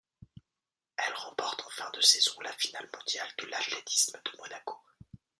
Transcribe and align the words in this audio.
Elle 0.97 1.13
remporte 1.13 1.61
en 1.63 1.69
fin 1.69 1.91
de 1.91 2.01
saison 2.01 2.33
la 2.41 2.51
Finale 2.53 2.89
mondiale 2.91 3.29
de 3.37 3.45
l'athlétisme 3.45 4.19
de 4.25 4.35
Monaco. 4.39 4.79